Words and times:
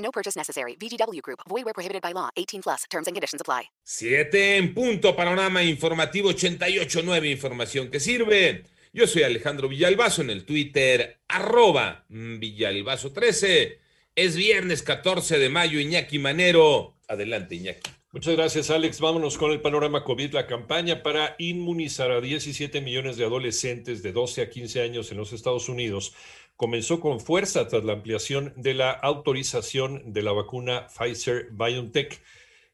No 0.00 0.10
purchase 0.10 0.36
necessary. 0.36 0.76
VGW 0.76 1.22
Group. 1.22 1.40
Void 1.48 1.64
where 1.64 1.74
prohibited 1.74 2.02
by 2.02 2.12
law. 2.12 2.30
18 2.36 2.62
plus. 2.62 2.84
Terms 2.90 3.06
and 3.06 3.14
conditions 3.14 3.40
apply. 3.40 3.70
Siete 3.84 4.56
en 4.56 4.74
punto. 4.74 5.14
Panorama 5.14 5.62
informativo 5.62 6.30
88.9. 6.30 7.30
Información 7.30 7.90
que 7.90 8.00
sirve. 8.00 8.64
Yo 8.92 9.06
soy 9.06 9.22
Alejandro 9.22 9.68
Villalbazo 9.68 10.22
en 10.22 10.30
el 10.30 10.44
Twitter, 10.44 11.20
arroba 11.28 12.04
Villalbazo13. 12.10 13.78
Es 14.16 14.34
viernes 14.34 14.82
14 14.82 15.38
de 15.38 15.48
mayo. 15.48 15.78
Iñaki 15.78 16.18
Manero. 16.18 16.96
Adelante, 17.06 17.54
Iñaki. 17.54 17.90
Muchas 18.12 18.34
gracias, 18.34 18.70
Alex. 18.70 19.00
Vámonos 19.00 19.38
con 19.38 19.52
el 19.52 19.60
panorama 19.60 20.02
COVID. 20.02 20.32
La 20.32 20.48
campaña 20.48 21.04
para 21.04 21.36
inmunizar 21.38 22.10
a 22.10 22.20
17 22.20 22.80
millones 22.80 23.16
de 23.16 23.24
adolescentes 23.24 24.02
de 24.02 24.10
12 24.10 24.42
a 24.42 24.50
15 24.50 24.82
años 24.82 25.12
en 25.12 25.18
los 25.18 25.32
Estados 25.32 25.68
Unidos 25.68 26.12
comenzó 26.60 27.00
con 27.00 27.20
fuerza 27.20 27.68
tras 27.68 27.84
la 27.84 27.94
ampliación 27.94 28.52
de 28.54 28.74
la 28.74 28.90
autorización 28.90 30.12
de 30.12 30.20
la 30.20 30.32
vacuna 30.32 30.88
Pfizer 30.88 31.48
BioNTech. 31.52 32.20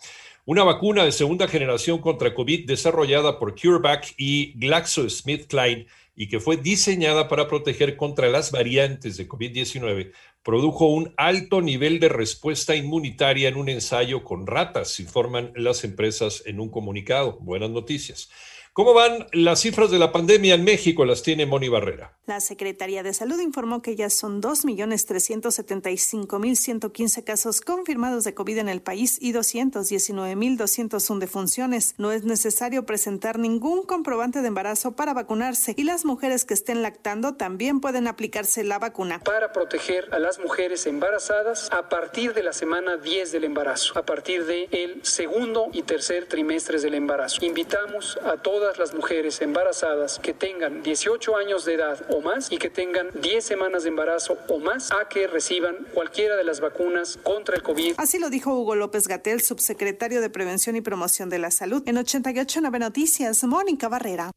Una 0.46 0.66
vacuna 0.66 1.06
de 1.06 1.14
segunda 1.14 1.48
generación 1.48 2.00
contra 2.00 2.34
COVID 2.34 2.68
desarrollada 2.68 3.40
por 3.40 3.58
CureVac 3.60 4.14
y 4.18 4.52
GlaxoSmithKline 4.60 5.88
y 6.16 6.28
que 6.28 6.40
fue 6.40 6.58
diseñada 6.58 7.28
para 7.28 7.48
proteger 7.48 7.98
contra 7.98 8.30
las 8.30 8.52
variantes 8.52 9.18
de 9.18 9.28
COVID-19 9.28 10.12
produjo 10.44 10.88
un 10.88 11.14
alto 11.18 11.62
nivel 11.62 12.00
de 12.00 12.10
respuesta 12.10 12.76
inmunitaria 12.76 13.50
en 13.50 13.56
un 13.56 13.70
ensayo 13.70 14.24
con 14.24 14.46
ratas, 14.46 15.00
informan 15.00 15.52
las 15.56 15.84
empresas 15.84 16.44
en 16.46 16.60
un 16.60 16.70
comunicado. 16.70 17.38
Buenas 17.40 17.70
noticias. 17.70 18.30
¿Cómo 18.76 18.96
van 18.96 19.28
las 19.34 19.60
cifras 19.60 19.92
de 19.92 20.00
la 20.00 20.12
pandemia 20.12 20.56
en 20.56 20.64
México? 20.64 21.06
Las 21.06 21.22
tiene 21.22 21.46
Moni 21.46 21.70
Barrera. 21.70 22.18
La 22.26 22.40
Secretaría 22.40 23.04
de 23.04 23.14
Salud 23.14 23.40
informó 23.40 23.84
que 23.84 23.96
ya 23.96 24.10
son 24.10 24.42
2.375.115 24.42 27.24
casos 27.24 27.62
confirmados 27.62 28.24
de 28.24 28.34
COVID 28.34 28.58
en 28.58 28.70
el 28.70 28.82
país 28.82 29.20
y 29.22 29.32
219.201 29.32 31.20
defunciones. 31.20 31.94
No 32.00 32.12
es 32.12 32.24
necesario 32.24 32.84
presentar 32.88 33.38
ningún 33.38 33.84
comprobante 33.84 34.42
de 34.42 34.48
embarazo 34.48 34.94
para 34.94 35.14
vacunarse 35.14 35.76
y 35.78 35.84
las 35.84 36.04
mujeres 36.04 36.44
que 36.44 36.56
estén 36.56 36.82
lactando 36.82 37.36
también 37.36 37.80
pueden 37.80 38.08
aplicarse 38.08 38.64
la 38.64 38.80
vacuna. 38.80 39.20
Para 39.20 39.54
proteger 39.54 40.10
a 40.12 40.18
las 40.18 40.40
mujeres 40.40 40.88
embarazadas 40.88 41.70
a 41.72 41.90
partir 41.90 42.34
de 42.34 42.42
la 42.42 42.54
semana 42.54 42.98
10 42.98 43.34
del 43.34 43.44
embarazo, 43.44 44.00
a 44.00 44.04
partir 44.04 44.48
del 44.48 44.68
el 44.72 45.06
segundo 45.06 45.68
y 45.74 45.84
tercer 45.84 46.26
trimestres 46.26 46.82
del 46.82 46.96
embarazo. 46.96 47.46
Invitamos 47.46 48.18
a 48.24 48.38
todas 48.38 48.63
las 48.78 48.94
mujeres 48.94 49.42
embarazadas 49.42 50.20
que 50.20 50.34
tengan 50.34 50.82
18 50.82 51.36
años 51.36 51.66
de 51.66 51.76
edad 51.76 52.06
o 52.10 52.22
más 52.22 52.52
y 52.52 52.58
que 52.58 52.70
tengan 52.70 53.10
10 53.14 53.44
semanas 53.44 53.84
de 53.84 53.90
embarazo 53.90 54.38
o 54.48 54.60
más 54.60 54.92
a 54.92 55.08
que 55.10 55.28
reciban 55.28 55.88
cualquiera 55.94 56.36
de 56.36 56.44
las 56.44 56.60
vacunas 56.60 57.20
contra 57.24 57.56
el 57.56 57.64
COVID. 57.64 57.96
Así 57.98 58.20
lo 58.20 58.30
dijo 58.30 58.54
Hugo 58.54 58.76
López 58.76 59.08
Gatel, 59.08 59.42
subsecretario 59.42 60.22
de 60.22 60.30
Prevención 60.30 60.76
y 60.76 60.82
Promoción 60.82 61.30
de 61.30 61.40
la 61.40 61.52
Salud. 61.52 61.84
En 61.86 61.98
889 61.98 62.80
Noticias, 62.80 63.44
Mónica 63.44 63.90
Barrera. 63.90 64.32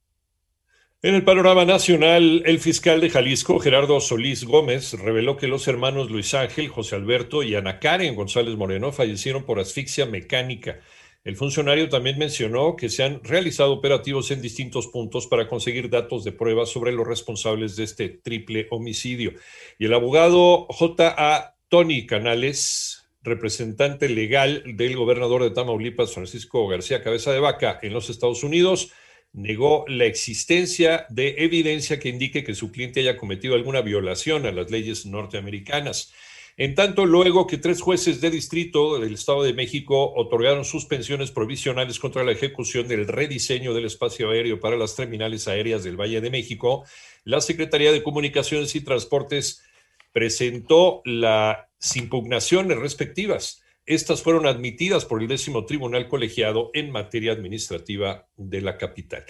En 1.03 1.15
el 1.15 1.25
panorama 1.25 1.65
nacional, 1.65 2.43
el 2.47 2.59
fiscal 2.59 3.01
de 3.01 3.11
Jalisco, 3.11 3.61
Gerardo 3.61 4.01
Solís 4.01 4.45
Gómez, 4.45 4.95
reveló 4.95 5.37
que 5.37 5.47
los 5.47 5.69
hermanos 5.69 6.11
Luis 6.11 6.35
Ángel, 6.35 6.69
José 6.69 6.97
Alberto 6.97 7.43
y 7.43 7.55
Ana 7.55 7.79
Karen 7.79 8.17
González 8.17 8.57
Moreno 8.57 8.91
fallecieron 8.93 9.45
por 9.45 9.61
asfixia 9.61 10.07
mecánica. 10.07 10.81
El 11.27 11.35
funcionario 11.35 11.89
también 11.89 12.19
mencionó 12.19 12.77
que 12.77 12.89
se 12.89 13.03
han 13.03 13.21
realizado 13.25 13.73
operativos 13.73 14.31
en 14.31 14.41
distintos 14.41 14.87
puntos 14.87 15.27
para 15.27 15.49
conseguir 15.49 15.91
datos 15.91 16.23
de 16.23 16.31
prueba 16.31 16.67
sobre 16.67 16.93
los 16.93 17.05
responsables 17.05 17.75
de 17.75 17.83
este 17.83 18.09
triple 18.11 18.69
homicidio. 18.71 19.33
Y 19.77 19.87
el 19.87 19.95
abogado 19.95 20.69
J.A. 20.69 21.57
Tony 21.69 22.07
Canales, 22.07 23.09
representante 23.23 24.09
legal 24.09 24.63
del 24.77 24.97
gobernador 24.97 25.43
de 25.43 25.51
Tamaulipas, 25.51 26.15
Francisco 26.15 26.69
García 26.69 27.03
Cabeza 27.03 27.33
de 27.33 27.41
Vaca, 27.41 27.81
en 27.83 27.93
los 27.93 28.09
Estados 28.09 28.45
Unidos, 28.45 28.93
negó 29.33 29.85
la 29.89 30.05
existencia 30.05 31.07
de 31.09 31.35
evidencia 31.39 31.99
que 31.99 32.09
indique 32.09 32.45
que 32.45 32.55
su 32.55 32.71
cliente 32.71 33.01
haya 33.01 33.17
cometido 33.17 33.57
alguna 33.57 33.81
violación 33.81 34.47
a 34.47 34.53
las 34.53 34.71
leyes 34.71 35.07
norteamericanas. 35.07 36.13
En 36.59 36.75
tanto, 36.75 37.05
luego 37.05 37.47
que 37.47 37.59
tres 37.59 37.83
jueces 37.83 38.23
de 38.23 38.31
distrito 38.31 38.99
del 38.99 39.13
Estado 39.13 39.43
de 39.43 39.53
México 39.53 40.15
otorgaron 40.15 40.65
suspensiones 40.65 41.31
provisionales 41.31 41.99
contra 41.99 42.25
la 42.25 42.33
ejecución 42.33 42.89
del 42.89 43.07
rediseño 43.07 43.75
del 43.75 43.85
espacio 43.85 44.31
aéreo 44.31 44.59
para 44.59 44.79
las 44.79 44.97
terminales 44.97 45.49
aéreas 45.49 45.85
del 45.85 46.01
Valle 46.01 46.23
de 46.23 46.31
México, 46.31 46.85
la 47.25 47.43
Secretaría 47.43 47.93
de 47.93 48.03
Comunicaciones 48.03 48.75
y 48.75 48.81
Transportes 48.81 49.65
presentó 50.13 51.03
las 51.05 51.67
impugnaciones 51.95 52.79
respectivas. 52.79 53.63
Estas 53.85 54.23
fueron 54.23 54.47
admitidas 54.47 55.05
por 55.05 55.21
el 55.21 55.29
décimo 55.29 55.67
tribunal 55.67 56.09
colegiado 56.09 56.71
en 56.73 56.91
materia 56.91 57.33
administrativa 57.33 58.29
de 58.39 58.63
la 58.63 58.79
capital. 58.79 59.27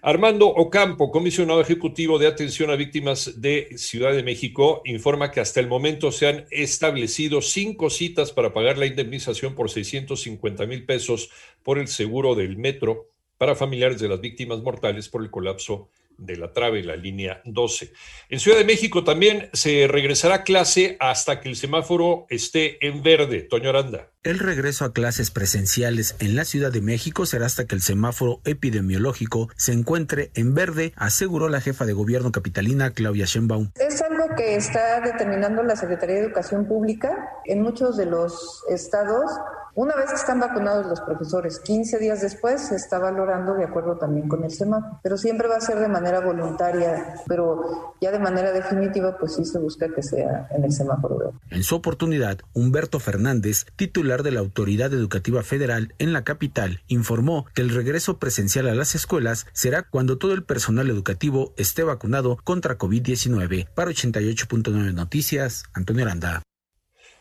Armando 0.00 0.46
Ocampo, 0.46 1.10
comisionado 1.10 1.60
ejecutivo 1.60 2.20
de 2.20 2.28
atención 2.28 2.70
a 2.70 2.76
víctimas 2.76 3.40
de 3.40 3.76
Ciudad 3.76 4.12
de 4.12 4.22
México, 4.22 4.80
informa 4.84 5.32
que 5.32 5.40
hasta 5.40 5.58
el 5.58 5.66
momento 5.66 6.12
se 6.12 6.28
han 6.28 6.46
establecido 6.52 7.42
cinco 7.42 7.90
citas 7.90 8.30
para 8.30 8.52
pagar 8.52 8.78
la 8.78 8.86
indemnización 8.86 9.56
por 9.56 9.70
650 9.70 10.66
mil 10.66 10.86
pesos 10.86 11.30
por 11.64 11.80
el 11.80 11.88
seguro 11.88 12.36
del 12.36 12.56
metro 12.56 13.08
para 13.38 13.56
familiares 13.56 14.00
de 14.00 14.08
las 14.08 14.20
víctimas 14.20 14.62
mortales 14.62 15.08
por 15.08 15.20
el 15.20 15.32
colapso 15.32 15.90
de 16.18 16.36
la 16.36 16.52
trave, 16.52 16.82
la 16.82 16.96
línea 16.96 17.40
12. 17.44 17.92
En 18.28 18.40
Ciudad 18.40 18.58
de 18.58 18.64
México 18.64 19.04
también 19.04 19.48
se 19.52 19.86
regresará 19.88 20.34
a 20.34 20.42
clase 20.42 20.96
hasta 21.00 21.40
que 21.40 21.48
el 21.48 21.56
semáforo 21.56 22.26
esté 22.28 22.84
en 22.86 23.02
verde. 23.02 23.42
Toño 23.42 23.70
Aranda. 23.70 24.10
El 24.24 24.40
regreso 24.40 24.84
a 24.84 24.92
clases 24.92 25.30
presenciales 25.30 26.16
en 26.18 26.36
la 26.36 26.44
Ciudad 26.44 26.72
de 26.72 26.82
México 26.82 27.24
será 27.24 27.46
hasta 27.46 27.66
que 27.66 27.76
el 27.76 27.80
semáforo 27.80 28.40
epidemiológico 28.44 29.48
se 29.56 29.72
encuentre 29.72 30.32
en 30.34 30.54
verde, 30.54 30.92
aseguró 30.96 31.48
la 31.48 31.60
jefa 31.60 31.86
de 31.86 31.92
gobierno 31.92 32.32
capitalina 32.32 32.90
Claudia 32.90 33.24
Sheinbaum. 33.24 33.70
Es 33.76 34.02
algo 34.02 34.24
que 34.36 34.56
está 34.56 35.00
determinando 35.00 35.62
la 35.62 35.76
Secretaría 35.76 36.16
de 36.16 36.22
Educación 36.22 36.66
Pública 36.66 37.30
en 37.46 37.62
muchos 37.62 37.96
de 37.96 38.06
los 38.06 38.64
estados 38.68 39.30
una 39.78 39.94
vez 39.94 40.06
que 40.10 40.16
están 40.16 40.40
vacunados 40.40 40.86
los 40.86 41.00
profesores, 41.02 41.60
15 41.60 42.00
días 42.00 42.20
después 42.20 42.66
se 42.66 42.74
está 42.74 42.98
valorando 42.98 43.54
de 43.54 43.62
acuerdo 43.62 43.96
también 43.96 44.26
con 44.26 44.42
el 44.42 44.50
semáforo, 44.50 44.98
pero 45.04 45.16
siempre 45.16 45.46
va 45.46 45.54
a 45.54 45.60
ser 45.60 45.78
de 45.78 45.86
manera 45.86 46.18
voluntaria, 46.18 47.14
pero 47.28 47.94
ya 48.00 48.10
de 48.10 48.18
manera 48.18 48.50
definitiva 48.50 49.16
pues 49.16 49.36
sí 49.36 49.44
se 49.44 49.60
busca 49.60 49.86
que 49.94 50.02
sea 50.02 50.48
en 50.50 50.64
el 50.64 50.72
semáforo. 50.72 51.32
En 51.50 51.62
su 51.62 51.76
oportunidad, 51.76 52.40
Humberto 52.54 52.98
Fernández, 52.98 53.66
titular 53.76 54.24
de 54.24 54.32
la 54.32 54.40
Autoridad 54.40 54.92
Educativa 54.92 55.44
Federal 55.44 55.94
en 56.00 56.12
la 56.12 56.24
capital, 56.24 56.82
informó 56.88 57.46
que 57.54 57.62
el 57.62 57.70
regreso 57.70 58.18
presencial 58.18 58.66
a 58.66 58.74
las 58.74 58.96
escuelas 58.96 59.46
será 59.52 59.84
cuando 59.84 60.18
todo 60.18 60.34
el 60.34 60.42
personal 60.42 60.90
educativo 60.90 61.54
esté 61.56 61.84
vacunado 61.84 62.36
contra 62.42 62.78
COVID-19. 62.78 63.68
Para 63.76 63.92
88.9 63.92 64.92
Noticias, 64.92 65.66
Antonio 65.72 66.04
Aranda. 66.04 66.42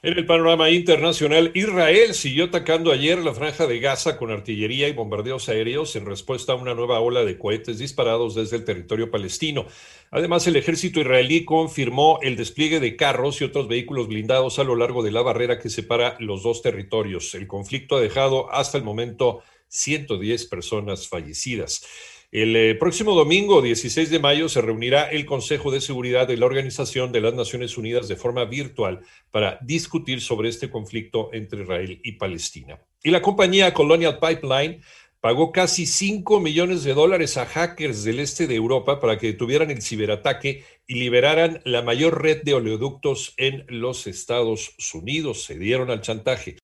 En 0.03 0.15
el 0.15 0.27
panorama 0.27 0.69
internacional, 0.69 1.49
Israel 1.55 2.13
siguió 2.13 2.45
atacando 2.45 2.91
ayer 2.91 3.17
la 3.17 3.33
franja 3.33 3.65
de 3.65 3.79
Gaza 3.79 4.15
con 4.15 4.29
artillería 4.29 4.87
y 4.87 4.93
bombardeos 4.93 5.49
aéreos 5.49 5.95
en 5.95 6.05
respuesta 6.05 6.53
a 6.53 6.55
una 6.55 6.75
nueva 6.75 6.99
ola 6.99 7.25
de 7.25 7.39
cohetes 7.39 7.79
disparados 7.79 8.35
desde 8.35 8.57
el 8.57 8.63
territorio 8.63 9.09
palestino. 9.09 9.65
Además, 10.11 10.45
el 10.45 10.55
ejército 10.55 10.99
israelí 10.99 11.45
confirmó 11.45 12.19
el 12.21 12.35
despliegue 12.35 12.79
de 12.79 12.95
carros 12.95 13.41
y 13.41 13.45
otros 13.45 13.67
vehículos 13.67 14.07
blindados 14.07 14.59
a 14.59 14.63
lo 14.63 14.75
largo 14.75 15.01
de 15.01 15.11
la 15.11 15.23
barrera 15.23 15.57
que 15.57 15.71
separa 15.71 16.15
los 16.19 16.43
dos 16.43 16.61
territorios. 16.61 17.33
El 17.33 17.47
conflicto 17.47 17.95
ha 17.95 18.01
dejado 18.01 18.53
hasta 18.53 18.77
el 18.77 18.83
momento 18.83 19.41
110 19.69 20.45
personas 20.45 21.07
fallecidas. 21.07 21.83
El 22.29 22.57
eh, 22.57 22.75
próximo 22.75 23.15
domingo, 23.15 23.61
16 23.61 24.09
de 24.09 24.19
mayo, 24.19 24.49
se 24.49 24.61
reunirá 24.61 25.09
el 25.09 25.25
Consejo 25.25 25.71
de 25.71 25.79
Seguridad 25.79 26.27
de 26.27 26.35
la 26.35 26.45
Organización 26.45 27.13
de 27.13 27.21
las 27.21 27.33
Naciones 27.33 27.77
Unidas 27.77 28.09
de 28.09 28.17
forma 28.17 28.43
virtual 28.43 28.99
para 29.31 29.57
discutir 29.61 30.19
sobre 30.19 30.49
este 30.49 30.69
conflicto 30.69 31.29
entre 31.31 31.63
Israel 31.63 32.01
y 32.03 32.11
Palestina. 32.13 32.81
Y 33.01 33.11
la 33.11 33.21
compañía 33.21 33.73
Colonial 33.73 34.19
Pipeline 34.19 34.81
pagó 35.21 35.51
casi 35.51 35.85
5 35.85 36.39
millones 36.39 36.83
de 36.83 36.93
dólares 36.93 37.37
a 37.37 37.45
hackers 37.45 38.03
del 38.05 38.19
este 38.19 38.47
de 38.47 38.55
Europa 38.55 38.99
para 38.99 39.17
que 39.17 39.27
detuvieran 39.27 39.71
el 39.71 39.81
ciberataque 39.81 40.63
y 40.85 40.95
liberaran 40.95 41.61
la 41.65 41.81
mayor 41.81 42.21
red 42.21 42.43
de 42.43 42.53
oleoductos 42.53 43.33
en 43.37 43.65
los 43.67 44.07
Estados 44.07 44.73
Unidos. 44.93 45.43
Se 45.43 45.59
dieron 45.59 45.89
al 45.89 46.01
chantaje. 46.01 46.55